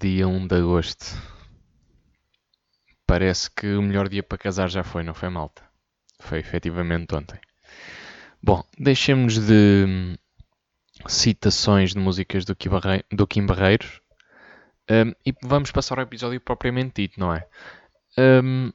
[0.00, 1.06] Dia 1 de agosto.
[3.06, 5.62] Parece que o melhor dia para casar já foi, não foi, malta?
[6.20, 7.38] Foi efetivamente ontem.
[8.42, 10.16] Bom, deixemos de hum,
[11.06, 14.00] citações de músicas do Kim, Barreiros
[14.90, 17.46] um, e vamos passar ao episódio propriamente dito, não é?
[18.18, 18.72] Um,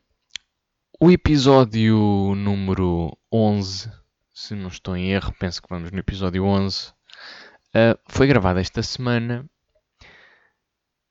[1.01, 3.91] o episódio número 11,
[4.33, 8.81] se não estou em erro, penso que vamos no episódio 11, uh, foi gravado esta
[8.81, 9.45] semana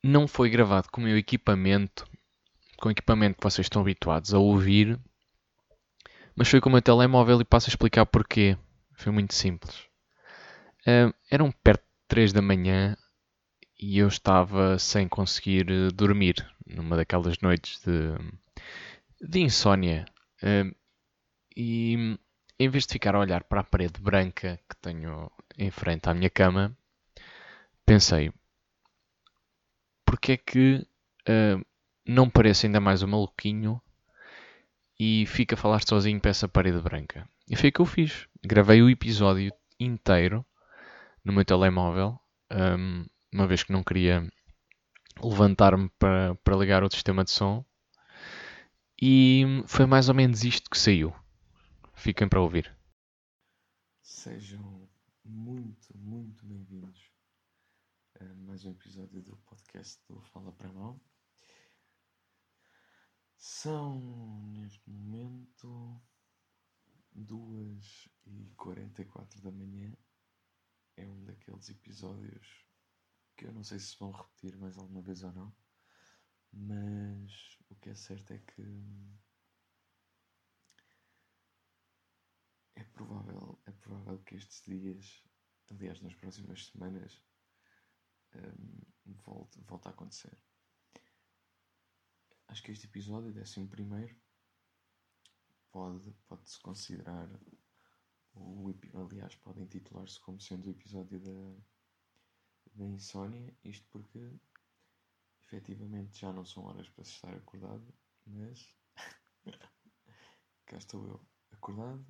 [0.03, 2.07] não foi gravado com o meu equipamento,
[2.79, 4.99] com o equipamento que vocês estão habituados a ouvir,
[6.35, 8.57] mas foi com o meu telemóvel e passo a explicar porquê.
[8.95, 9.77] Foi muito simples.
[10.87, 12.97] Uh, eram perto de 3 da manhã
[13.79, 16.35] e eu estava sem conseguir eh, dormir
[16.67, 20.05] numa daquelas noites de, de insónia.
[20.43, 20.75] Uh,
[21.57, 22.19] e
[22.59, 26.15] em vez de ficar a olhar para a parede branca que tenho em frente à
[26.15, 26.77] minha cama,
[27.85, 28.33] pensei:
[30.09, 30.87] porque é que
[31.29, 31.67] uh,
[32.07, 33.79] não parece ainda mais um maluquinho
[34.99, 37.29] e fica a falar sozinho para essa parede branca?
[37.47, 38.27] E foi o que eu fiz.
[38.43, 40.45] Gravei o episódio inteiro
[41.23, 42.19] no meu telemóvel,
[42.51, 44.27] um, uma vez que não queria
[45.23, 47.63] levantar-me para, para ligar o sistema de som.
[49.01, 51.15] E foi mais ou menos isto que saiu.
[51.95, 52.75] Fiquem para ouvir.
[54.03, 54.89] Sejam
[55.23, 56.38] muito, muito
[58.59, 61.01] mais um episódio do podcast do Fala para Mão.
[63.37, 66.03] São, neste momento,
[67.15, 69.97] 2h44 da manhã.
[70.97, 72.67] É um daqueles episódios
[73.37, 75.57] que eu não sei se vão repetir mais alguma vez ou não,
[76.53, 78.65] mas o que é certo é que
[82.75, 85.23] é provável, é provável que estes dias,
[85.71, 87.23] aliás, nas próximas semanas,
[88.39, 89.15] um,
[89.67, 90.37] volte a acontecer.
[92.49, 94.17] Acho que este episódio, décimo primeiro,
[95.71, 97.29] pode, pode-se considerar,
[98.35, 101.63] o, aliás, pode intitular-se como sendo o episódio da,
[102.75, 104.33] da insónia, isto porque
[105.43, 107.95] efetivamente já não são horas para se estar acordado,
[108.27, 108.75] mas
[110.67, 112.07] cá estou eu, acordado,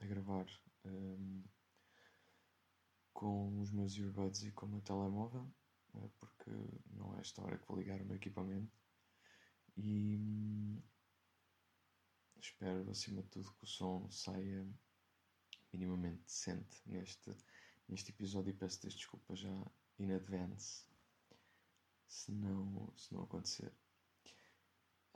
[0.00, 0.46] a gravar
[0.84, 1.44] um,
[3.12, 5.52] com os meus earbuds e com o meu telemóvel
[5.94, 6.08] é?
[6.18, 6.50] porque
[6.90, 8.78] não é esta hora que vou ligar o meu equipamento.
[9.76, 10.82] E hum,
[12.38, 14.66] espero, acima de tudo, que o som saia
[15.72, 17.30] minimamente decente neste,
[17.88, 20.84] neste episódio e peço desculpa já in advance
[22.06, 23.72] se não, se não acontecer.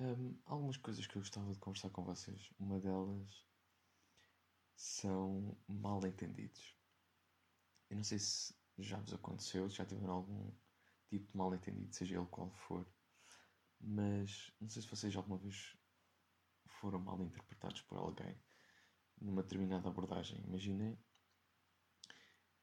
[0.01, 2.51] Um, algumas coisas que eu gostava de conversar com vocês.
[2.59, 3.47] Uma delas
[4.77, 6.77] são mal entendidos.
[7.91, 10.53] Eu não sei se já vos aconteceu, se já tiveram algum
[11.19, 12.87] tipo de mal entendido, seja ele qual for.
[13.81, 15.77] Mas não sei se vocês alguma vez
[16.81, 18.39] foram mal interpretados por alguém
[19.21, 20.41] numa determinada abordagem.
[20.45, 20.99] Imaginem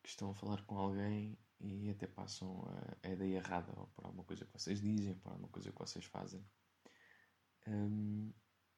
[0.04, 4.06] que estão a falar com alguém e até passam a, a ideia errada ou por
[4.06, 6.44] alguma coisa que vocês dizem, por alguma coisa que vocês fazem.
[7.68, 8.34] Um,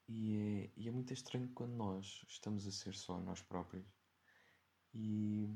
[0.07, 3.87] e, é, e é muito estranho quando nós estamos a ser só nós próprios
[4.93, 5.47] e,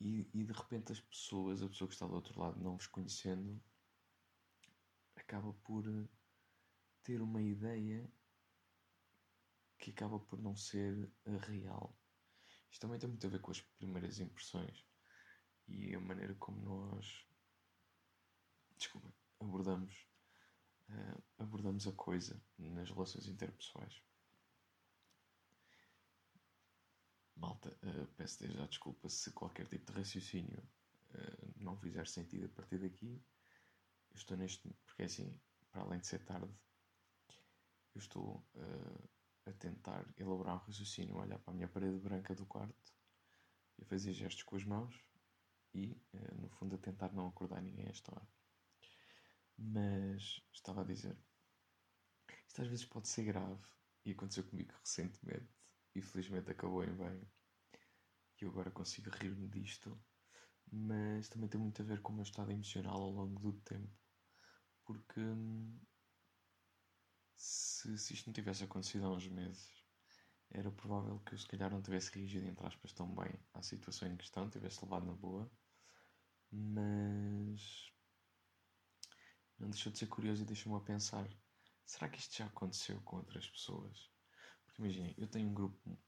[0.00, 2.86] e, e, de repente as pessoas, a pessoa que está do outro lado não vos
[2.86, 3.62] conhecendo,
[5.14, 6.08] acaba por eh,
[7.02, 8.10] ter uma ideia
[9.78, 11.10] que acaba por não ser
[11.46, 11.94] real.
[12.70, 14.86] Isto também tem muito a ver com as primeiras impressões
[15.68, 17.26] e a maneira como nós
[18.80, 19.94] desculpa, abordamos,
[20.88, 24.02] uh, abordamos a coisa nas relações interpessoais.
[27.40, 30.62] Malta, uh, peço desde já desculpa se qualquer tipo de raciocínio
[31.14, 33.24] uh, não fizer sentido a partir daqui.
[34.10, 34.68] Eu estou neste.
[34.84, 35.40] Porque é assim,
[35.72, 36.52] para além de ser tarde,
[37.94, 39.08] eu estou uh,
[39.46, 42.94] a tentar elaborar um raciocínio, olhar para a minha parede branca do quarto
[43.78, 45.02] e fazer gestos com as mãos
[45.72, 45.96] e,
[46.38, 48.28] no fundo, a tentar não acordar ninguém a esta hora.
[49.56, 51.16] Mas estava a dizer,
[52.46, 53.64] isto às vezes pode ser grave
[54.04, 55.59] e aconteceu comigo recentemente
[55.94, 57.28] e felizmente acabou em bem.
[58.40, 60.02] E eu agora consigo rir-me disto,
[60.72, 63.92] mas também tem muito a ver com o meu estado emocional ao longo do tempo.
[64.84, 65.78] Porque hum,
[67.36, 69.84] se, se isto não tivesse acontecido há uns meses,
[70.50, 74.08] era provável que eu se calhar não tivesse reagido, entre aspas, tão bem à situação
[74.08, 75.50] em questão, tivesse levado na boa,
[76.50, 77.92] mas
[79.58, 81.28] não deixou de ser curioso e deixou-me a pensar:
[81.86, 84.09] será que isto já aconteceu com outras pessoas?
[84.80, 85.98] Imaginem, eu tenho um grupo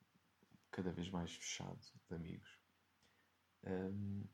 [0.71, 1.79] cada vez mais fechado
[2.09, 2.59] de amigos.
[3.65, 4.25] Um,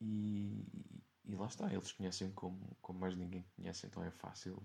[0.00, 0.64] e,
[1.24, 4.64] e lá está, eles conhecem como, como mais ninguém conhece, então é fácil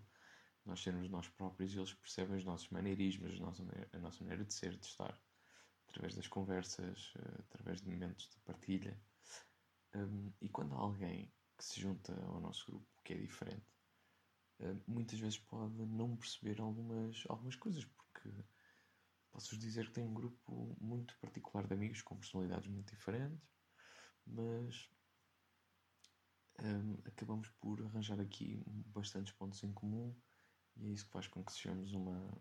[0.64, 4.46] nós sermos nós próprios e eles percebem os nossos maneirismos, a nossa, a nossa maneira
[4.46, 5.20] de ser, de estar,
[5.88, 9.02] através das conversas, eh, através de momentos de partilha.
[9.96, 13.66] Um, e quando há alguém que se junta ao nosso grupo que é diferente,
[14.88, 17.88] muitas vezes pode não perceber algumas, algumas coisas,
[19.32, 23.48] posso-vos dizer que tenho um grupo muito particular de amigos com personalidades muito diferentes,
[24.26, 24.90] mas
[26.60, 30.16] um, acabamos por arranjar aqui bastantes pontos em comum
[30.76, 32.32] e é isso que faz com que sejamos uma,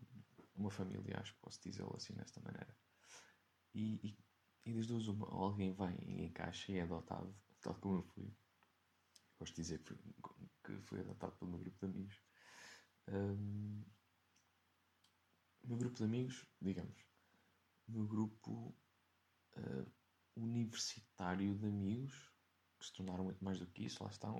[0.55, 2.75] uma família, acho que posso dizê-lo assim, desta maneira.
[3.73, 4.17] E, e,
[4.65, 8.35] e das duas, uma, alguém vem e encaixa e é adotado, tal como eu fui.
[9.39, 12.21] Gosto de dizer que fui, adotado pelo meu grupo de amigos.
[13.07, 13.85] Um,
[15.67, 16.97] meu grupo de amigos, digamos,
[17.87, 18.73] meu grupo
[19.57, 19.91] uh,
[20.35, 22.13] universitário de amigos,
[22.79, 24.33] que se tornaram muito mais do que isso, lá está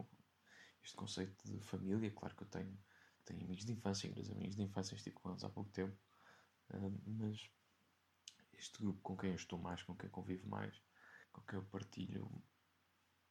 [0.83, 2.77] este conceito de família, claro que eu tenho
[3.25, 5.97] tenho amigos de infância, grandes amigos de infância, estive com eles há pouco tempo,
[6.69, 7.49] uh, mas
[8.53, 10.81] este grupo com quem eu estou mais, com quem convivo mais,
[11.33, 12.31] com quem eu partilho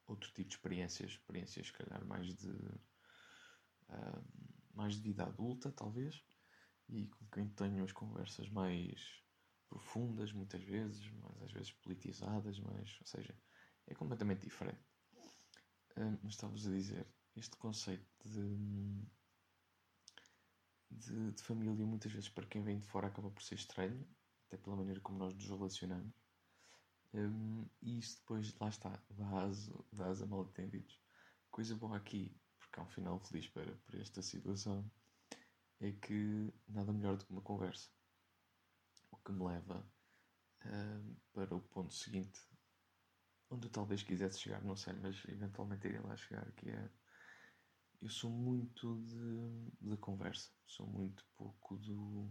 [0.06, 4.24] outro tipo de experiências, experiências, se calhar, mais de, uh,
[4.74, 6.22] mais de vida adulta, talvez,
[6.88, 9.22] e com quem tenho as conversas mais
[9.68, 13.36] profundas, muitas vezes, mas às vezes politizadas, mas, ou seja,
[13.86, 14.80] é completamente diferente.
[15.96, 19.06] Uh, mas estava-vos a dizer, este conceito de
[20.90, 24.06] de, de, família, muitas vezes para quem vem de fora, acaba por ser estranho,
[24.46, 26.14] até pela maneira como nós nos relacionamos.
[27.12, 29.50] Um, e isso depois, lá está, dá
[29.92, 31.00] dá asa mal atendidos.
[31.50, 34.88] Coisa boa aqui, porque há um final feliz para, para esta situação,
[35.80, 37.90] é que nada melhor do que uma conversa.
[39.10, 39.86] O que me leva
[40.64, 42.40] um, para o ponto seguinte,
[43.50, 46.90] onde eu talvez quisesse chegar, não sei, mas eventualmente iria lá chegar, que é
[48.00, 52.30] eu sou muito de, de conversa, sou muito pouco do,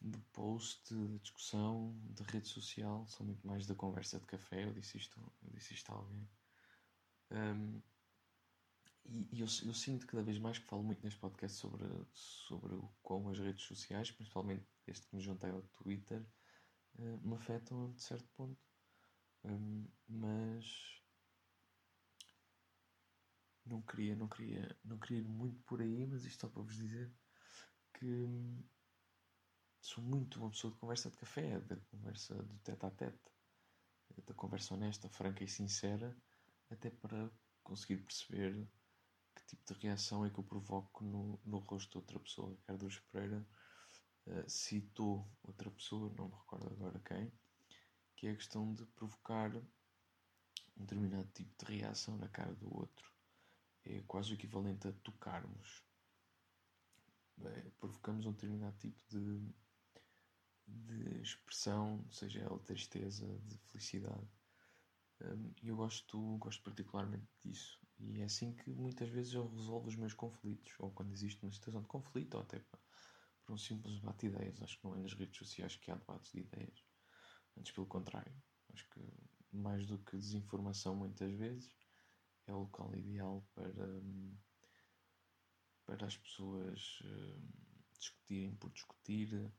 [0.00, 4.64] do post, da discussão, da rede social, sou muito mais da conversa de café.
[4.64, 6.28] Eu disse isto, eu disse isto a alguém.
[7.30, 7.80] Um,
[9.04, 12.78] e, e eu, eu, sinto cada vez mais que falo muito neste podcast sobre, sobre
[13.02, 16.24] como as redes sociais, principalmente desde que me juntei ao Twitter,
[16.98, 18.60] uh, me afetam a certo ponto.
[19.44, 21.02] Um, mas
[23.66, 26.76] não queria, não queria, não queria ir muito por aí, mas isto só para vos
[26.76, 27.12] dizer
[27.94, 28.62] que hum,
[29.80, 33.32] sou muito uma pessoa de conversa de café, da conversa do tete a tete,
[34.26, 36.16] da conversa honesta, franca e sincera,
[36.70, 37.30] até para
[37.62, 38.68] conseguir perceber
[39.34, 42.56] que tipo de reação é que eu provoco no, no rosto de outra pessoa.
[42.66, 43.46] Carlos Pereira
[44.26, 47.32] uh, citou outra pessoa, não me recordo agora quem,
[48.16, 53.12] que é a questão de provocar um determinado tipo de reação na cara do outro
[53.84, 55.82] é quase o equivalente a tocarmos.
[57.36, 59.54] Bem, provocamos um determinado tipo de,
[60.66, 64.28] de expressão, seja ela tristeza, de felicidade.
[65.20, 67.80] Um, e eu gosto, gosto particularmente disso.
[68.04, 71.52] E é assim que muitas vezes eu resolvo os meus conflitos, ou quando existe uma
[71.52, 74.60] situação de conflito, ou até por um simples debate de ideias.
[74.60, 76.84] Acho que não é nas redes sociais que há debates de ideias.
[77.56, 78.34] Antes, pelo contrário.
[78.72, 79.00] Acho que
[79.52, 81.70] mais do que desinformação, muitas vezes,
[82.46, 84.02] é o local ideal para,
[85.84, 87.48] para as pessoas hum,
[87.98, 89.52] discutirem por discutir,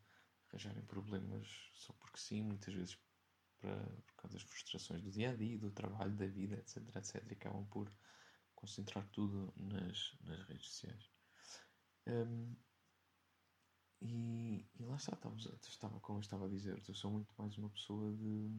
[0.50, 2.98] arranjarem problemas só porque sim, muitas vezes
[3.60, 6.96] para, por causa das frustrações do dia a dia, do trabalho, da vida, etc.
[6.96, 7.32] etc.
[7.32, 7.90] E acabam por
[8.64, 11.12] concentrar tudo nas, nas redes sociais.
[12.08, 12.56] Um,
[14.02, 15.18] e, e, lá está,
[15.68, 18.50] estava, como eu estava a dizer, eu sou muito mais uma pessoa de,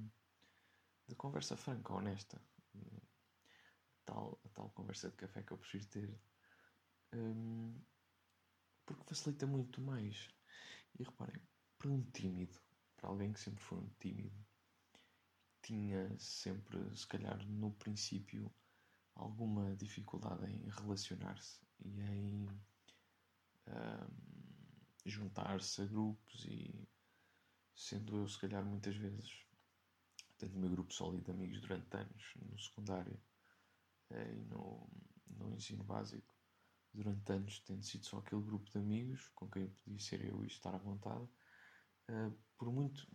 [1.08, 2.38] de conversa franca, honesta
[4.04, 6.20] tal, a tal conversa de café que eu prefiro ter.
[7.14, 7.80] Um,
[8.84, 10.28] porque facilita muito mais.
[10.98, 11.40] E reparem,
[11.78, 12.60] para um tímido,
[12.94, 14.36] para alguém que sempre foi um tímido,
[15.62, 18.54] tinha sempre, se calhar no princípio,
[19.14, 22.48] alguma dificuldade em relacionar-se e em
[23.68, 24.08] um,
[25.06, 26.88] juntar-se a grupos e
[27.74, 29.44] sendo eu se calhar muitas vezes
[30.38, 33.20] tendo o meu grupo sólido de amigos durante anos no secundário
[34.10, 34.88] e no,
[35.26, 36.34] no ensino básico,
[36.92, 40.46] durante anos, tendo sido só aquele grupo de amigos com quem podia ser eu e
[40.46, 41.28] estar à vontade,
[42.10, 43.08] uh, por muito,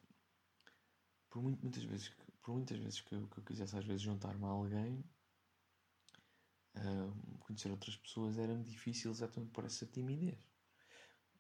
[1.30, 2.10] por muito, muitas vezes,
[2.42, 5.04] por muitas vezes que eu, que eu quisesse às vezes juntar-me a alguém,
[6.76, 10.38] uh, conhecer outras pessoas era-me difícil exatamente por essa timidez.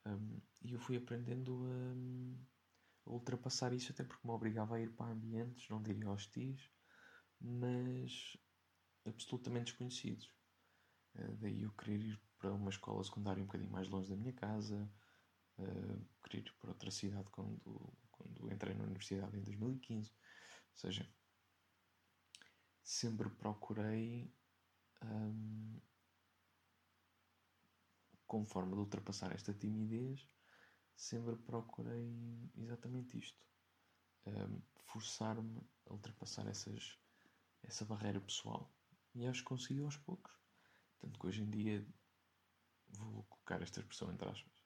[0.05, 4.91] Um, e eu fui aprendendo a, a, ultrapassar isso, até porque me obrigava a ir
[4.95, 6.69] para ambientes, não diria hostis,
[7.39, 8.37] mas
[9.05, 10.31] absolutamente desconhecidos.
[11.15, 14.33] Uh, daí eu querer ir para uma escola secundária um bocadinho mais longe da minha
[14.33, 14.89] casa,
[15.57, 20.11] uh, querer ir para outra cidade quando, quando entrei na universidade em 2015.
[20.11, 21.09] Ou seja,
[22.89, 24.33] sempre procurei,
[25.03, 25.81] um,
[28.27, 30.27] como forma de ultrapassar esta timidez,
[30.95, 33.43] sempre procurei exatamente isto.
[34.25, 36.97] Um, Forçar-me a ultrapassar essas,
[37.63, 38.73] essa barreira pessoal.
[39.13, 40.33] E acho que consegui aos poucos.
[40.99, 41.87] Tanto que hoje em dia
[42.89, 44.63] vou colocar esta expressão entre aspas.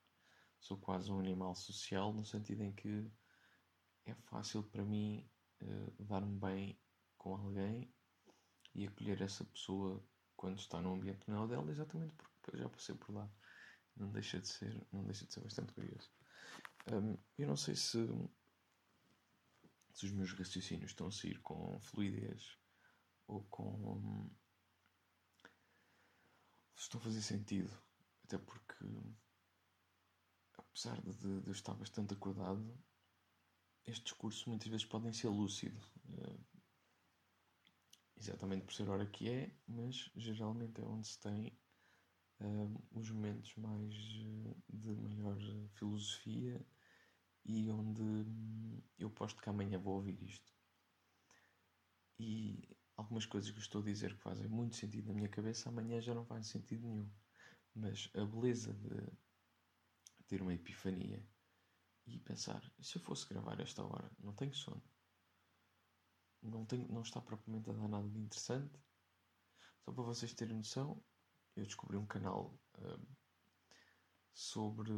[0.59, 3.11] Sou quase um animal social no sentido em que
[4.05, 5.29] é fácil para mim
[5.61, 6.79] uh, dar-me bem
[7.17, 7.93] com alguém
[8.73, 10.03] e acolher essa pessoa
[10.43, 13.31] quando está num ambiente não dela, exatamente porque já passei por lá.
[13.95, 16.11] Não deixa de ser, não deixa de ser bastante curioso.
[16.91, 18.05] Um, eu não sei se,
[19.93, 22.57] se os meus raciocínios estão a sair com fluidez
[23.25, 24.29] ou com.
[26.75, 27.71] se estão a fazer sentido.
[28.25, 28.85] Até porque,
[30.57, 32.77] apesar de, de eu estar bastante acordado,
[33.85, 35.79] este discurso muitas vezes pode ser lúcido.
[36.09, 36.52] Uh,
[38.23, 41.57] exatamente por ser hora que é, mas geralmente é onde se tem
[42.39, 45.37] uh, os momentos mais uh, de maior
[45.73, 46.65] filosofia
[47.45, 50.53] e onde um, eu posto que amanhã vou ouvir isto.
[52.19, 55.99] E algumas coisas que estou a dizer que fazem muito sentido na minha cabeça, amanhã
[55.99, 57.11] já não faz sentido nenhum.
[57.75, 59.11] Mas a beleza de
[60.27, 61.27] ter uma epifania
[62.05, 64.83] e pensar: se eu fosse gravar esta hora, não tenho sono,
[66.43, 68.79] não, tenho, não está propriamente a dar nada de interessante.
[69.83, 71.01] Só para vocês terem noção,
[71.55, 73.05] eu descobri um canal um,
[74.33, 74.93] sobre,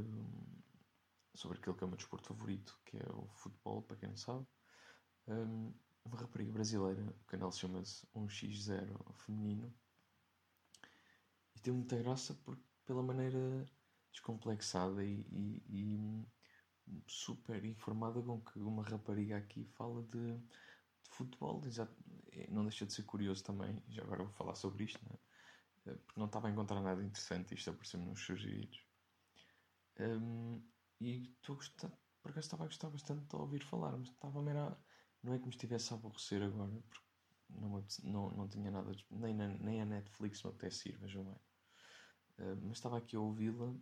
[1.33, 4.17] sobre aquele que é o meu desporto favorito, que é o futebol, para quem não
[4.17, 4.45] sabe.
[5.27, 5.73] Um,
[6.05, 9.73] uma rapariga brasileira, o canal chama-se 1x0 feminino.
[11.55, 13.65] E tem muita graça por, pela maneira
[14.11, 16.27] descomplexada e, e, e,
[17.07, 20.39] super informada com que uma rapariga aqui fala de
[21.09, 21.62] futebol,
[22.31, 25.17] é, não deixa de ser curioso também, já agora vou falar sobre isto, né?
[26.05, 28.83] porque não estava a encontrar nada interessante, isto apareceu-me nos sugeridos.
[30.00, 30.62] Um,
[31.00, 31.89] e estou a gostar,
[32.21, 34.77] por acaso estava a gostar bastante de ouvir falar, mas estava a meio
[35.24, 37.05] não é que me estivesse a aborrecer agora, porque
[37.50, 41.39] não, não, não tinha nada, nem, na, nem a Netflix me apetece ir, vejam bem.
[42.38, 43.75] Uh, mas estava aqui a ouvi-la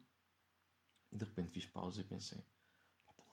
[1.12, 2.44] e de repente fiz pausa e pensei,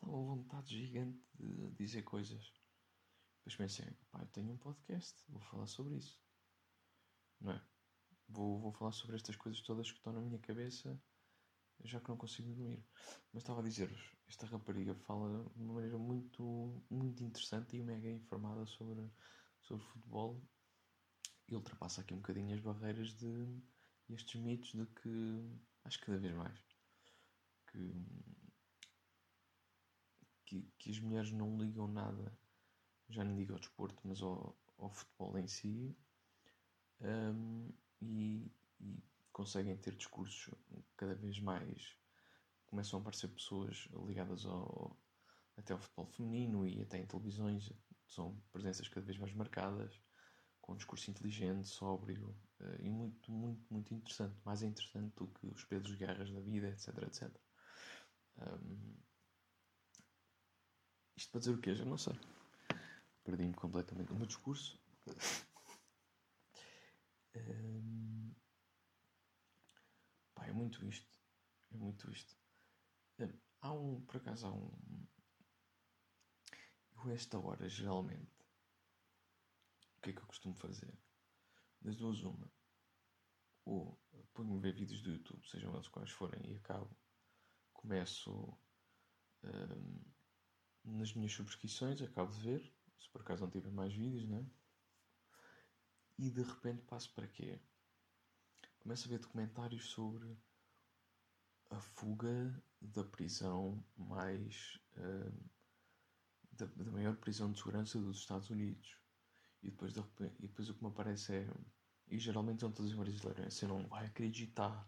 [0.03, 2.53] uma vontade gigante de dizer coisas.
[3.51, 6.23] Depois pensei, pá, eu tenho um podcast, vou falar sobre isso.
[7.41, 7.61] Não é?
[8.29, 11.03] Vou, vou falar sobre estas coisas todas que estão na minha cabeça,
[11.83, 12.87] já que não consigo dormir.
[13.33, 18.09] Mas estava a dizer-vos, esta rapariga fala de uma maneira muito, muito interessante e mega
[18.09, 19.11] informada sobre,
[19.61, 20.41] sobre futebol
[21.49, 23.61] e ultrapassa aqui um bocadinho as barreiras de
[24.11, 26.57] estes mitos de que acho que cada vez mais
[27.67, 28.07] que,
[30.47, 32.40] que, que as mulheres não ligam nada
[33.11, 35.97] já não digo ao desporto, mas ao, ao futebol em si,
[37.01, 38.51] um, e,
[38.81, 39.03] e,
[39.33, 40.55] conseguem ter discursos
[40.97, 41.97] cada vez mais.
[42.67, 44.97] Começam a aparecer pessoas ligadas ao,
[45.57, 47.73] até ao futebol feminino e até em televisões,
[48.07, 50.01] são presenças cada vez mais marcadas,
[50.61, 54.37] com um discurso inteligente, sóbrio uh, e muito, muito, muito interessante.
[54.45, 57.31] Mais interessante do que os Pedros Guerras da vida, etc, etc.
[58.39, 58.97] Um,
[61.17, 61.75] isto para dizer o quê?
[61.75, 62.15] Já não sei
[63.31, 64.77] perdi-me completamente no meu discurso.
[67.37, 68.35] um,
[70.35, 71.17] pá, é muito isto.
[71.71, 72.37] É muito isto.
[73.21, 75.07] Um, há um, por acaso há um.
[76.93, 78.35] Eu, esta hora, geralmente,
[79.97, 80.93] o que é que eu costumo fazer?
[81.81, 82.53] Das duas, uma.
[83.65, 83.97] Ou
[84.35, 86.91] ponho-me a ver vídeos do YouTube, sejam eles quais forem, e acabo.
[87.73, 88.59] Começo
[89.45, 90.03] um,
[90.85, 94.47] nas minhas subscrições, acabo de ver se por acaso não tiver mais vídeos, né?
[96.19, 97.59] E de repente passo para quê?
[98.81, 100.37] Começo a ver documentários sobre
[101.71, 104.79] a fuga da prisão mais.
[104.97, 105.51] Uh,
[106.53, 108.99] da, da, maior prisão de segurança dos Estados Unidos.
[109.63, 111.49] E depois, de repente, e depois o que me aparece é.
[112.09, 113.55] E geralmente são todos brasileiros.
[113.55, 114.87] Você não vai acreditar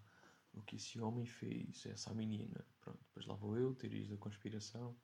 [0.52, 2.66] no que esse homem fez, essa menina.
[2.80, 4.96] Pronto, depois lá vou eu, teorias da conspiração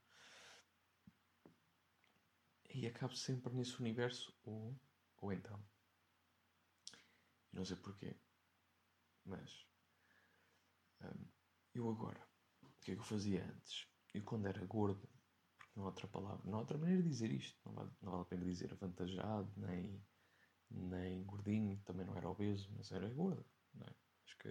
[2.68, 4.78] e acabo sempre nesse universo, ou,
[5.20, 5.58] ou então.
[7.52, 8.16] Eu não sei porquê,
[9.24, 9.66] mas
[11.02, 11.26] um,
[11.74, 12.20] eu agora,
[12.62, 13.86] o que é que eu fazia antes?
[14.14, 15.08] Eu quando era gordo,
[15.58, 18.10] porque não há outra palavra, não há outra maneira de dizer isto, não vale, não
[18.12, 20.02] vale a pena dizer avantajado, nem,
[20.70, 23.44] nem gordinho, também não era obeso, mas era gordo.
[23.74, 23.94] Não é?
[24.24, 24.48] Acho que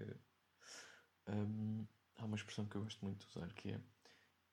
[1.27, 3.81] hum, há uma expressão que eu gosto muito de usar que é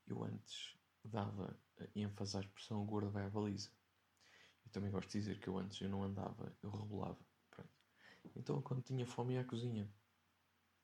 [0.06, 0.76] eu antes
[1.08, 1.58] dava
[1.94, 3.70] ênfase à expressão gordo vai à baliza.
[4.64, 7.18] Eu também gosto de dizer que eu antes eu não andava, eu rebolava.
[7.50, 7.70] Pronto.
[8.37, 9.84] Então quando tinha fome ia à cozinha.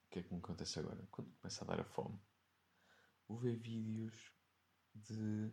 [0.07, 1.07] O que é que me acontece agora?
[1.11, 2.19] Quando começa a dar a fome,
[3.29, 4.33] vou ver vídeos
[4.93, 5.53] de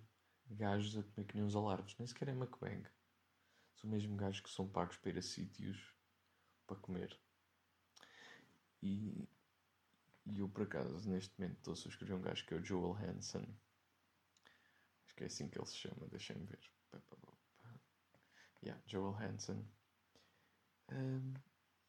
[0.50, 1.96] gajos a comer que nem uns alarves.
[1.98, 2.84] Nem sequer é mukbang.
[3.76, 5.94] São mesmo gajos que são pagos para ir a sítios
[6.66, 7.18] para comer.
[8.82, 9.28] E,
[10.26, 12.96] e eu, por acaso, neste momento estou a subscrever um gajo que é o Joel
[12.96, 13.48] Hansen.
[15.18, 16.60] Que é assim que ele se chama, deixem-me ver.
[18.64, 19.68] Yeah, Joel Hansen.
[20.92, 21.34] Um,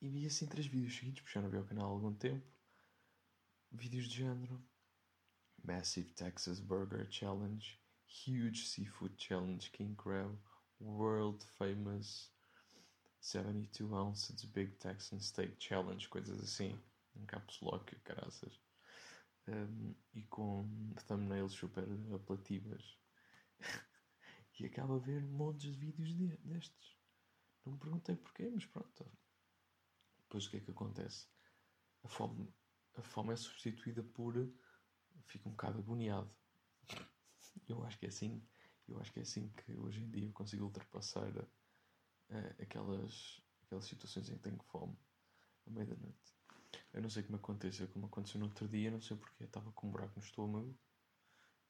[0.01, 2.45] e vi assim três vídeos seguidos, porque já não vi o canal há algum tempo.
[3.71, 4.61] Vídeos de género.
[5.63, 7.81] Massive Texas Burger Challenge.
[8.27, 10.37] Huge Seafood Challenge King Crab.
[10.81, 12.31] World Famous
[13.21, 16.81] 72 Ounces Big Texan Steak Challenge, coisas assim,
[17.17, 18.61] em caps lock, caraças,
[19.49, 20.69] um, e com
[21.07, 22.97] thumbnails super apelativas.
[24.59, 26.97] e acaba a ver montes de vídeos de, destes.
[27.65, 29.11] Não me perguntei porquê, mas pronto.
[30.19, 31.27] Depois o que é que acontece?
[32.03, 32.53] A fome,
[32.95, 34.35] a fome é substituída por.
[35.27, 36.31] Fica um bocado agoniado.
[37.69, 38.47] Eu acho que é assim
[38.89, 43.85] eu acho que é assim que hoje em dia eu consigo ultrapassar uh, aquelas, aquelas
[43.85, 44.97] situações em que tenho fome
[45.67, 46.35] à meia da noite.
[46.93, 49.89] Eu não sei como aconteceu, como aconteceu no outro dia, não sei porque estava com
[49.89, 50.79] um buraco no estômago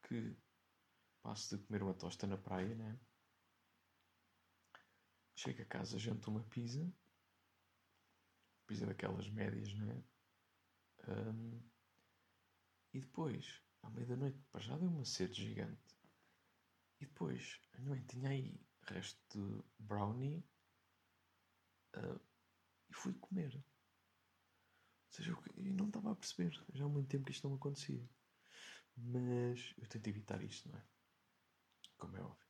[0.04, 0.36] que
[1.28, 2.98] passo de comer uma tosta na praia, né?
[5.36, 6.90] Chego a casa, janto uma pizza,
[8.66, 10.02] pizza daquelas médias, né?
[11.06, 11.60] Um,
[12.94, 15.94] e depois, à meia da noite, para já deu uma sede gigante.
[16.98, 20.42] E depois, a minha mãe tinha aí resto de brownie
[21.94, 22.20] uh,
[22.88, 23.54] e fui comer.
[23.54, 23.62] Ou
[25.10, 26.58] seja, eu, eu não estava a perceber.
[26.72, 28.08] Já há muito tempo que isto não acontecia.
[28.96, 30.97] Mas eu tento evitar isto, não é?
[31.98, 32.48] Como é óbvio.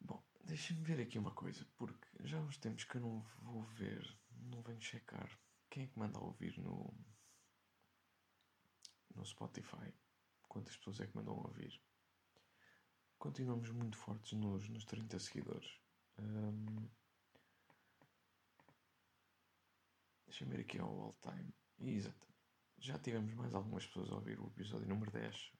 [0.00, 3.62] Bom, deixem-me ver aqui uma coisa, porque já há uns tempos que eu não vou
[3.62, 5.28] ver, não venho checar.
[5.68, 6.94] Quem é que manda ouvir no,
[9.14, 9.92] no Spotify?
[10.48, 11.78] Quantas pessoas é que mandam ouvir?
[13.18, 15.80] continuamos muito fortes nos, nos 30 seguidores.
[16.18, 16.88] Um,
[20.26, 21.52] Deixa-me ver aqui ao all time.
[21.78, 22.28] Exato.
[22.78, 25.52] Já tivemos mais algumas pessoas a ouvir o episódio número 10,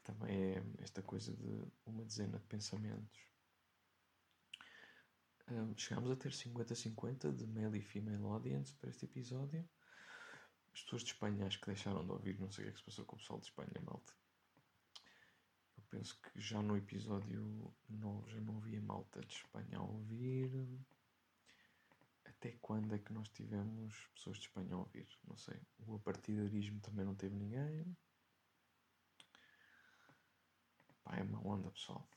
[0.00, 3.20] que também é esta coisa de uma dezena de pensamentos.
[5.50, 9.68] Um, chegámos a ter 50-50 de male e female audience para este episódio.
[10.72, 12.78] As pessoas de Espanha acho que deixaram de ouvir, não sei o que é que
[12.78, 14.12] se passou com o pessoal de Espanha, malta
[15.90, 20.50] penso que já no episódio 9 já não havia malta de Espanha a ouvir.
[22.24, 25.06] Até quando é que nós tivemos pessoas de Espanha a ouvir?
[25.28, 25.60] Não sei.
[25.86, 27.84] O apartidarismo também não teve ninguém.
[31.10, 32.08] Pá, é uma onda, pessoal.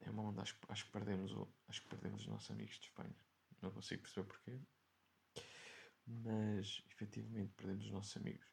[0.00, 0.42] É uma onda.
[0.42, 3.16] Acho, acho, que perdemos o, acho que perdemos os nossos amigos de Espanha.
[3.62, 4.60] Não consigo perceber porquê.
[6.06, 8.46] Mas, efetivamente, perdemos os nossos amigos.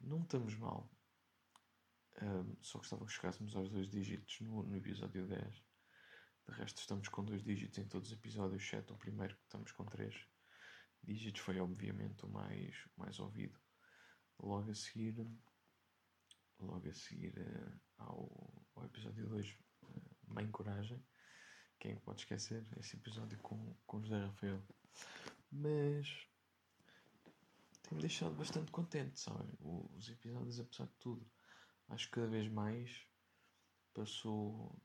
[0.00, 0.88] Não estamos mal.
[2.22, 5.54] Um, só gostava que chegássemos aos dois dígitos no, no episódio 10.
[5.54, 9.72] De resto, estamos com dois dígitos em todos os episódios, exceto o primeiro que estamos
[9.72, 10.14] com três
[11.02, 11.40] dígitos.
[11.40, 13.58] Foi, obviamente, o mais, o mais ouvido.
[14.38, 15.14] Logo a seguir,
[16.64, 19.50] logo a seguir uh, ao, ao episódio 2,
[19.82, 21.04] uh, Mãe Coragem.
[21.78, 24.62] Quem pode esquecer esse episódio com, com José Rafael?
[25.50, 26.26] Mas
[27.82, 29.52] tem-me deixado bastante contente, sabe?
[29.60, 31.30] Os episódios, apesar de tudo
[31.90, 33.04] acho que cada vez mais
[33.92, 34.80] passou.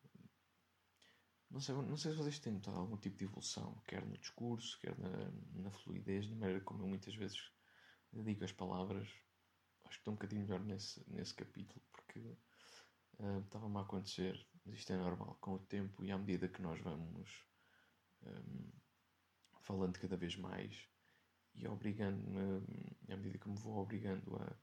[1.49, 4.79] Não sei, não sei se vocês têm notado algum tipo de evolução, quer no discurso,
[4.79, 7.39] quer na, na fluidez, na maneira como eu muitas vezes
[8.11, 9.07] digo as palavras.
[9.85, 12.19] Acho que estou um bocadinho melhor nesse, nesse capítulo, porque
[13.19, 16.79] uh, estava-me a acontecer, isto é normal, com o tempo e à medida que nós
[16.81, 17.45] vamos
[18.23, 18.71] um,
[19.61, 20.87] falando cada vez mais
[21.55, 22.61] e obrigando-me,
[23.09, 24.57] à medida que me vou obrigando a.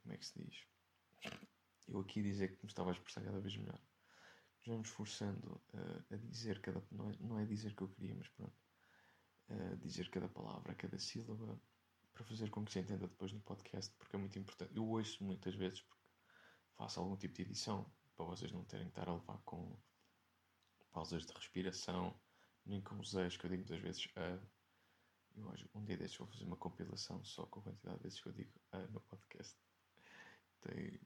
[0.00, 0.66] Como é que se diz?
[1.88, 3.80] Eu aqui dizer que me estava a expressar cada vez melhor.
[4.62, 6.82] Já me esforçando a, a dizer cada.
[6.90, 8.56] Não é, não é dizer que eu queria, mas pronto.
[9.48, 11.60] A dizer cada palavra, cada sílaba,
[12.14, 14.74] para fazer com que se entenda depois no podcast, porque é muito importante.
[14.74, 16.08] Eu ouço muitas vezes porque
[16.76, 17.84] faço algum tipo de edição,
[18.16, 19.76] para vocês não terem que estar a levar com
[20.92, 22.18] pausas de respiração,
[22.64, 24.38] nem com os ex, que eu digo muitas vezes a.
[25.36, 28.20] Eu acho um dia destes vou fazer uma compilação só com a quantidade de vezes
[28.20, 29.56] que eu digo a no podcast
[30.64, 31.00] tem,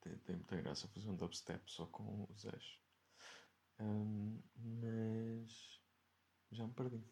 [0.00, 2.78] tem, tem muita graça fazer um dubstep só com os Ash.
[3.80, 5.80] Um, mas
[6.52, 7.04] já me perdi.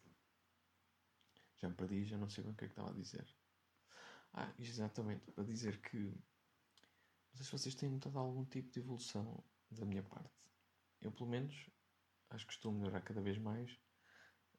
[1.63, 3.25] Já me perdi já não sei bem o que é que estava a dizer.
[4.35, 9.43] Ah, exatamente, para dizer que não sei se vocês têm notado algum tipo de evolução
[9.71, 10.35] da minha parte.
[11.01, 11.71] Eu pelo menos
[12.31, 13.79] acho que estou a melhorar cada vez mais.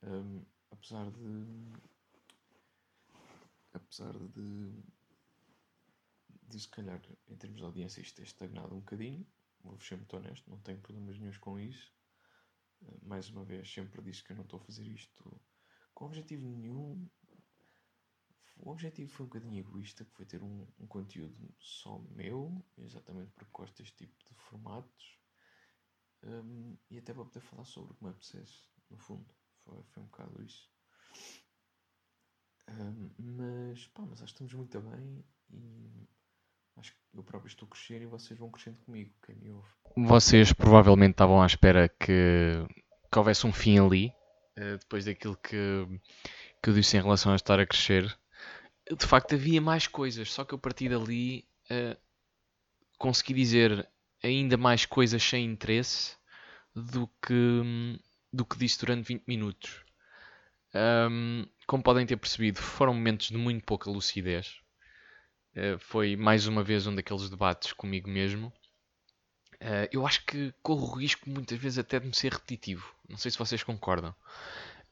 [0.01, 1.73] Um, apesar de
[3.73, 4.83] apesar de
[6.47, 9.25] de se calhar em termos de audiência isto ter estagnado um bocadinho
[9.63, 11.91] vou-vos ser muito honesto, não tenho problemas nenhums com isso
[12.81, 15.41] uh, mais uma vez sempre disse que eu não estou a fazer isto
[15.93, 17.07] com objetivo nenhum
[18.57, 23.31] o objetivo foi um bocadinho egoísta que foi ter um, um conteúdo só meu exatamente
[23.31, 25.19] porque gosto deste tipo de formatos
[26.23, 29.25] um, e até para poder falar sobre o que me apetecesse no fundo
[29.63, 30.71] foi, foi um bocado isso
[32.69, 36.07] um, mas, pá, mas acho que estamos muito bem e
[36.77, 39.67] acho que eu próprio estou a crescer e vocês vão crescendo comigo, quem me ouve.
[39.95, 42.65] Vocês provavelmente estavam à espera que,
[43.11, 44.13] que houvesse um fim ali,
[44.55, 45.87] depois daquilo que,
[46.61, 48.15] que eu disse em relação a estar a crescer.
[48.89, 51.97] De facto, havia mais coisas, só que eu a partir dali uh,
[52.97, 53.87] consegui dizer
[54.23, 56.15] ainda mais coisas sem interesse
[56.75, 57.99] do que,
[58.31, 59.83] do que disse durante 20 minutos.
[60.73, 64.59] Um, como podem ter percebido, foram momentos de muito pouca lucidez.
[65.55, 68.51] Uh, foi mais uma vez um daqueles debates comigo mesmo.
[69.63, 72.85] Uh, eu acho que corro o risco muitas vezes até de me ser repetitivo.
[73.07, 74.13] Não sei se vocês concordam.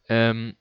[0.09, 0.53] Um,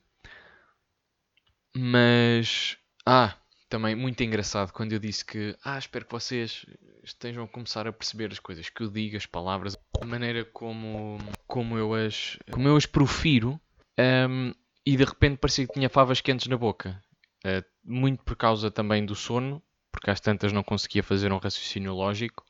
[1.76, 2.76] mas.
[3.06, 3.36] Ah,
[3.68, 5.56] também muito engraçado quando eu disse que.
[5.64, 6.66] Ah, espero que vocês
[7.04, 11.18] estejam a começar a perceber as coisas que eu digo, as palavras, a maneira como,
[11.46, 13.60] como, eu, as, como eu as profiro.
[13.96, 14.52] Um,
[14.84, 17.00] e de repente parecia que tinha favas quentes na boca.
[17.44, 21.94] Uh, muito por causa também do sono, porque às tantas não conseguia fazer um raciocínio
[21.94, 22.44] lógico,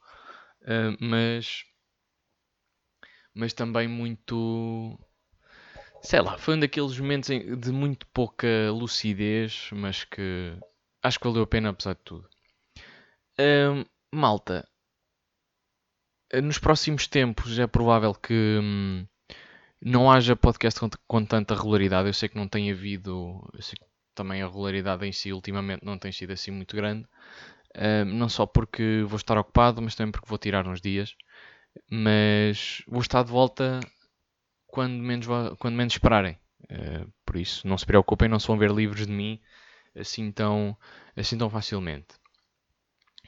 [0.63, 1.65] uh, mas,
[3.35, 4.99] mas também muito.
[6.03, 10.57] Sei lá, foi um daqueles momentos de muito pouca lucidez, mas que
[11.03, 12.29] acho que valeu a pena apesar de tudo.
[13.39, 14.67] Uh, malta,
[16.43, 18.59] nos próximos tempos é provável que.
[18.63, 19.07] Hum,
[19.83, 22.09] não haja podcast com, com, tanta regularidade.
[22.09, 23.49] Eu sei que não tem havido.
[23.55, 27.07] Eu sei que também a regularidade em si ultimamente não tem sido assim muito grande.
[28.07, 31.15] Não só porque vou estar ocupado, mas também porque vou tirar uns dias.
[31.91, 33.81] Mas vou estar de volta
[34.67, 35.27] quando menos,
[35.59, 36.39] quando menos esperarem.
[36.65, 39.41] Uh, por isso, não se preocupem, não se vão ver livros de mim
[39.95, 40.77] assim tão,
[41.17, 42.09] assim tão facilmente.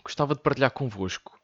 [0.05, 1.40] Gostava de partilhar convosco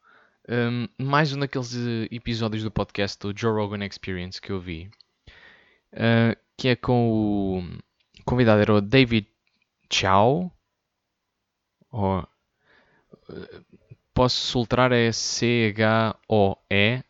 [0.48, 4.90] um, mais um daqueles eh, episódios do podcast do Joe Rogan Experience que eu vi,
[5.92, 9.28] uh, que é com o convidado era o David
[9.92, 10.50] Chow,
[11.90, 12.26] ou,
[14.14, 17.02] posso soltar é C-H-O-E,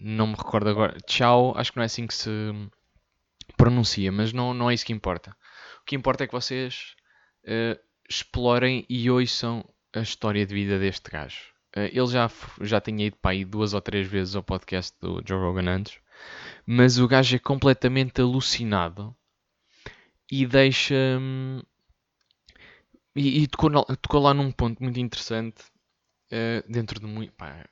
[0.00, 2.30] não me recordo agora, Chow, acho que não é assim que se
[3.56, 5.36] pronuncia, mas não, não é isso que importa.
[5.82, 6.94] O que importa é que vocês
[7.44, 11.52] uh, explorem e ouçam a história de vida deste gajo.
[11.76, 15.22] Uh, ele já, já tinha ido para aí duas ou três vezes ao podcast do
[15.26, 15.98] Joe Rogan antes,
[16.66, 19.14] mas o gajo é completamente alucinado
[20.30, 20.94] e deixa.
[23.16, 25.64] E, e tocou, tocou, lá num ponto muito interessante.
[26.26, 27.32] Uh, dentro de muito.
[27.34, 27.64] Pá,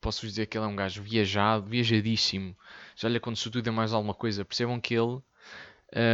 [0.00, 2.56] posso dizer que ele é um gajo viajado, viajadíssimo.
[2.96, 4.44] Já lhe aconteceu tudo e mais alguma coisa.
[4.44, 5.20] Percebam que ele,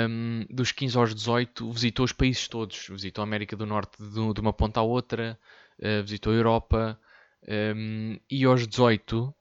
[0.09, 2.87] um, dos 15 aos 18, visitou os países todos.
[2.89, 5.39] Visitou a América do Norte de, de uma ponta à outra,
[5.79, 7.01] uh, visitou a Europa,
[7.49, 9.35] um, e aos 18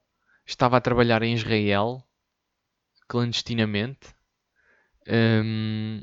[0.45, 2.03] estava a trabalhar em Israel
[3.07, 4.15] clandestinamente
[5.07, 6.01] um,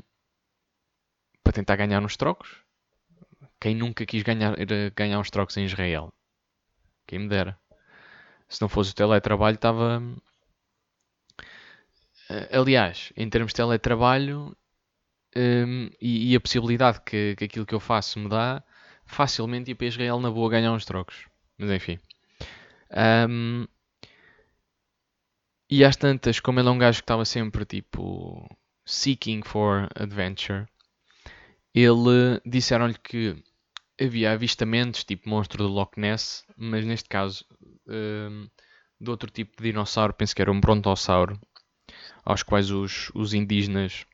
[1.43, 2.66] para tentar ganhar uns trocos.
[3.59, 4.55] Quem nunca quis ganhar,
[4.95, 6.13] ganhar uns trocos em Israel?
[7.07, 7.57] Quem me dera.
[8.47, 10.01] Se não fosse o teletrabalho, estava.
[12.51, 14.55] Aliás, em termos de teletrabalho
[15.35, 18.63] um, e, e, a possibilidade que, que aquilo que eu faço me dá,
[19.05, 21.27] facilmente ir para Israel na boa ganhar uns trocos.
[21.57, 21.99] Mas enfim.
[23.29, 23.67] Um,
[25.69, 28.47] e às tantas, como ele é um gajo que estava sempre tipo
[28.85, 30.65] seeking for adventure,
[31.73, 33.35] ele disseram-lhe que
[33.99, 37.45] havia avistamentos tipo monstro do Loch Ness, mas neste caso
[37.87, 38.47] um,
[38.99, 41.39] de outro tipo de dinossauro, penso que era um brontossauro,
[42.23, 44.05] aos quais os, os indígenas,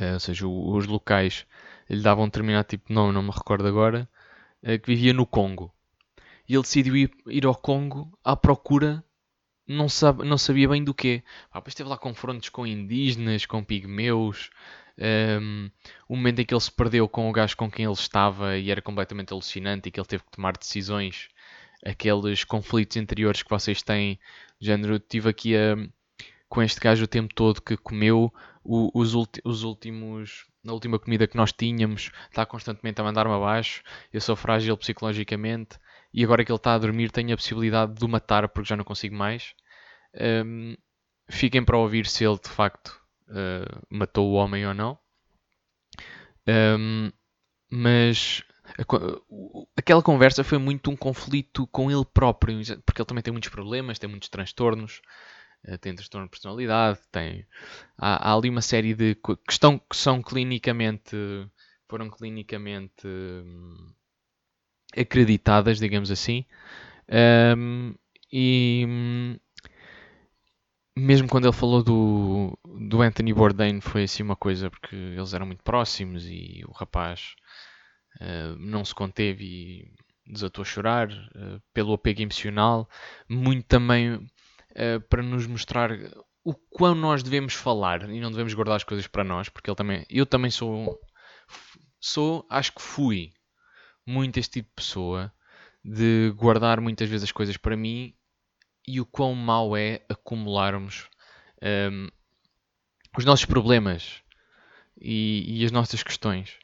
[0.00, 1.46] uh, ou seja, os locais,
[1.88, 4.08] lhe davam um determinado tipo de nome, não me recordo agora,
[4.62, 5.74] uh, que vivia no Congo
[6.48, 9.04] e ele decidiu ir, ir ao Congo à procura,
[9.66, 11.22] não, sabe, não sabia bem do quê.
[11.50, 14.50] Pá, depois teve lá confrontos com indígenas, com pigmeus.
[14.96, 15.70] Um,
[16.08, 18.70] o momento em que ele se perdeu com o gajo com quem ele estava e
[18.70, 21.28] era completamente alucinante e que ele teve que tomar decisões,
[21.84, 24.18] aqueles conflitos interiores que vocês têm,
[24.60, 25.76] de género, tive aqui a,
[26.48, 30.46] com este gajo o tempo todo que comeu o, os, os, últimos.
[30.62, 33.82] Na última comida que nós tínhamos, está constantemente a mandar-me abaixo.
[34.12, 35.78] Eu sou frágil psicologicamente
[36.12, 38.76] e agora que ele está a dormir, tenho a possibilidade de o matar porque já
[38.76, 39.54] não consigo mais.
[40.14, 40.76] Um,
[41.28, 44.98] fiquem para ouvir se ele de facto uh, matou o homem ou não.
[46.46, 47.10] Um,
[47.70, 48.42] mas
[49.76, 53.98] aquela conversa foi muito um conflito com ele próprio, porque ele também tem muitos problemas,
[53.98, 55.00] tem muitos transtornos,
[55.64, 57.46] eh, tem transtorno de personalidade, tem
[57.98, 61.16] há, há ali uma série de que, estão, que são clinicamente
[61.88, 63.92] foram clinicamente hum,
[64.96, 66.44] acreditadas, digamos assim,
[67.56, 67.94] um,
[68.32, 69.36] e hum,
[70.96, 75.46] mesmo quando ele falou do, do Anthony Bourdain foi assim uma coisa porque eles eram
[75.46, 77.34] muito próximos e o rapaz
[78.20, 79.92] uh, não se conteve e
[80.32, 82.88] desatou a chorar uh, pelo apego emocional,
[83.28, 85.90] muito também uh, para nos mostrar
[86.44, 89.76] o quão nós devemos falar e não devemos guardar as coisas para nós, porque ele
[89.76, 90.98] também, eu também sou,
[91.98, 93.32] sou, acho que fui
[94.06, 95.32] muito este tipo de pessoa
[95.84, 98.14] de guardar muitas vezes as coisas para mim
[98.86, 101.08] e o quão mau é acumularmos
[101.62, 102.08] um,
[103.16, 104.22] os nossos problemas
[105.00, 106.58] e, e, as nossas questões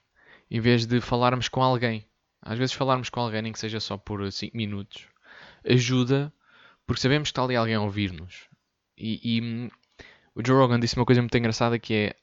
[0.51, 2.07] em vez de falarmos com alguém.
[2.43, 5.07] Às vezes falarmos com alguém, nem que seja só por 5 minutos,
[5.65, 6.33] ajuda
[6.87, 8.49] porque sabemos que está ali alguém a ouvir-nos.
[8.97, 9.69] E, e um,
[10.35, 12.17] o Joe Rogan disse uma coisa muito engraçada que é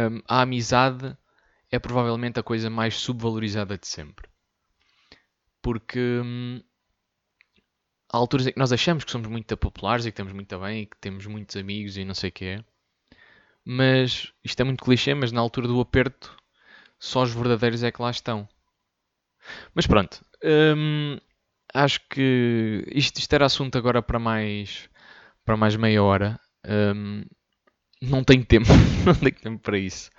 [0.00, 1.16] um, a amizade
[1.70, 4.28] é provavelmente a coisa mais subvalorizada de sempre.
[5.62, 6.60] Porque hum,
[8.12, 10.82] há alturas em que nós achamos que somos muito populares e que estamos muito bem
[10.82, 12.64] e que temos muitos amigos e não sei o que é.
[13.64, 16.36] Mas isto é muito clichê, mas na altura do aperto
[16.98, 18.48] só os verdadeiros é que lá estão.
[19.74, 21.18] Mas pronto, hum,
[21.74, 24.88] acho que isto, isto era assunto agora para mais
[25.44, 26.40] para mais meia hora.
[26.66, 27.24] Hum,
[28.02, 28.68] não tenho tempo,
[29.06, 30.10] não tenho tempo para isso.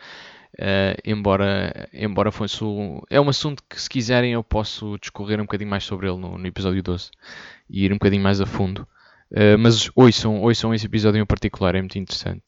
[0.60, 5.44] Uh, embora, embora fosse o, é um assunto que se quiserem eu posso discorrer um
[5.44, 7.12] bocadinho mais sobre ele no, no episódio 12
[7.70, 8.86] e ir um bocadinho mais a fundo.
[9.32, 12.44] Uh, mas ouçam, ouçam esse episódio em particular, é muito interessante.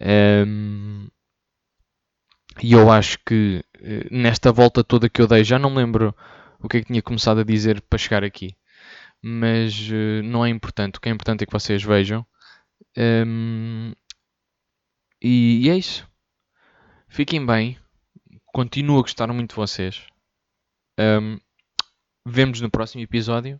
[0.00, 1.06] Um,
[2.60, 6.12] e eu acho que uh, nesta volta toda que eu dei, já não me lembro
[6.60, 8.56] o que é que tinha começado a dizer para chegar aqui.
[9.22, 9.88] Mas
[10.24, 10.98] não é importante.
[10.98, 12.24] O que é importante é que vocês vejam.
[12.96, 13.92] Um,
[15.22, 16.06] e, e é isso.
[17.16, 17.78] Fiquem bem.
[18.52, 20.06] Continuo a gostar muito de vocês.
[21.00, 21.38] Um,
[22.26, 23.58] Vemo-nos no próximo episódio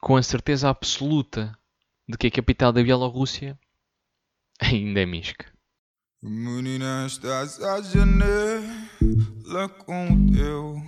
[0.00, 1.56] com a certeza absoluta
[2.08, 3.56] de que a capital da Bielorrússia
[4.60, 5.44] ainda é Minsk.
[6.20, 10.82] Menina, estás a janela com o teu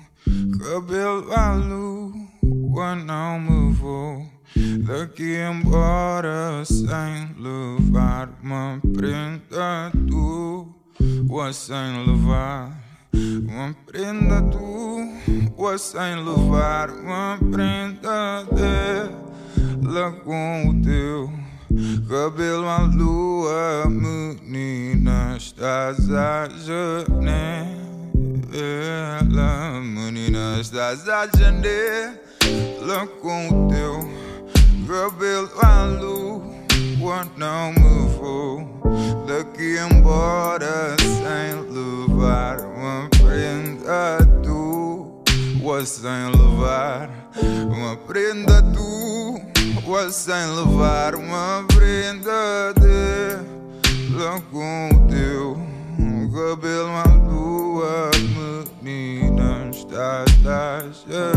[0.59, 4.29] cabelo à lua, não me vou
[4.85, 12.73] daqui embora sem levar uma prenda tua tua sem levar
[13.15, 21.31] uma prenda tua sem levar uma prenda dela com o teu
[22.09, 22.67] cabelo.
[22.67, 27.01] À lua, menina, estás à janela,
[29.83, 34.09] menina, estás à janela com o teu
[34.87, 35.51] cabelo.
[35.63, 36.56] À lua,
[37.37, 38.69] não me vou
[39.29, 47.09] daqui embora sem levar uma prenda tua sem levar
[47.71, 55.57] uma prenda tua sem levar uma prenda dela com o teu
[56.33, 58.11] cabelo à lua
[58.83, 61.37] menina estás a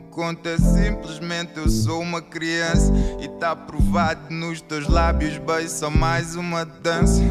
[0.11, 6.35] conta simplesmente eu sou uma criança e tá provado nos teus lábios, beijo, só mais
[6.35, 7.23] uma dança.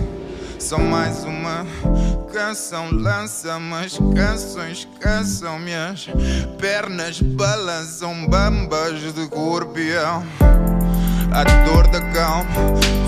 [0.58, 1.66] Só mais uma
[2.32, 6.06] canção lança, mas canções cansam minhas
[6.58, 10.22] pernas balançam bambas de corpião.
[11.32, 12.50] A dor da calma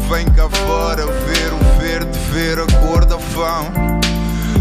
[0.08, 4.00] vem cá fora ver o verde, ver a cor da fome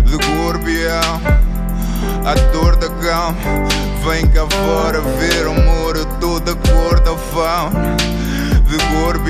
[0.03, 1.50] de corpião.
[2.25, 3.67] A dor da calma
[4.05, 7.95] vem cá fora ver o muro toda cor da fome
[8.67, 9.21] de corpo